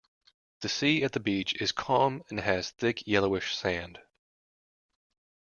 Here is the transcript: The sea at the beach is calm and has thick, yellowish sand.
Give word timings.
The 0.61 0.67
sea 0.69 1.03
at 1.03 1.11
the 1.11 1.19
beach 1.19 1.53
is 1.61 1.71
calm 1.71 2.23
and 2.31 2.39
has 2.39 2.71
thick, 2.71 3.05
yellowish 3.05 3.55
sand. 3.55 3.99